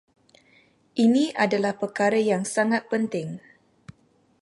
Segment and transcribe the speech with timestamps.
[1.05, 3.29] Ini adalah perkara yang sangat penting